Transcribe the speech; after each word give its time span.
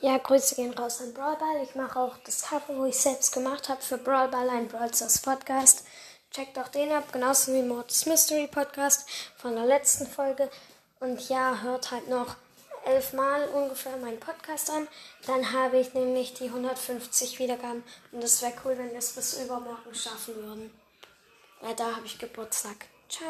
Ja, 0.00 0.18
Grüße 0.18 0.56
gehen 0.56 0.74
raus 0.74 1.00
an 1.00 1.14
Brawlball. 1.14 1.62
Ich 1.62 1.74
mache 1.74 1.98
auch 1.98 2.16
das 2.24 2.42
Cover, 2.42 2.76
wo 2.76 2.84
ich 2.84 2.98
selbst 2.98 3.32
gemacht 3.32 3.68
habe 3.68 3.80
für 3.80 3.96
Brawlball, 3.96 4.50
ein 4.50 4.68
Brawlstars 4.68 5.20
Podcast. 5.20 5.84
Checkt 6.30 6.58
auch 6.58 6.68
den 6.68 6.92
ab, 6.92 7.12
genauso 7.12 7.52
wie 7.52 7.62
Mortis 7.62 8.06
Mystery 8.06 8.48
Podcast 8.48 9.08
von 9.36 9.54
der 9.54 9.66
letzten 9.66 10.06
Folge. 10.06 10.50
Und 11.00 11.28
ja, 11.28 11.60
hört 11.62 11.90
halt 11.90 12.08
noch 12.08 12.36
elfmal 12.84 13.48
ungefähr 13.48 13.96
meinen 13.96 14.20
Podcast 14.20 14.70
an. 14.70 14.88
Dann 15.26 15.52
habe 15.52 15.78
ich 15.78 15.94
nämlich 15.94 16.34
die 16.34 16.46
150 16.46 17.38
Wiedergaben. 17.38 17.82
Und 18.12 18.22
es 18.22 18.42
wäre 18.42 18.52
cool, 18.64 18.76
wenn 18.76 18.90
wir 18.90 18.98
es 18.98 19.12
bis 19.12 19.42
übermorgen 19.42 19.94
schaffen 19.94 20.34
würden. 20.36 20.70
Weil 21.60 21.74
da 21.76 21.96
habe 21.96 22.06
ich 22.06 22.18
Geburtstag. 22.18 22.86
Ciao. 23.08 23.28